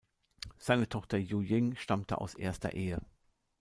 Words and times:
Seine 0.57 0.89
Tochter 0.89 1.19
Yu 1.19 1.41
Ying 1.43 1.75
stammte 1.75 2.17
aus 2.19 2.33
erster 2.33 2.73
Ehe. 2.73 3.03